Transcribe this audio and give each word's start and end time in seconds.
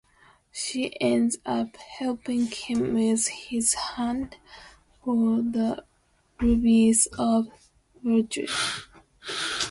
She 0.51 0.99
ends 0.99 1.37
up 1.45 1.77
helping 1.77 2.47
him 2.47 2.95
with 2.95 3.27
his 3.27 3.75
hunt 3.75 4.35
for 5.03 5.43
the 5.43 5.85
Rubies 6.39 7.07
of 7.19 7.49
Virtue. 8.03 8.47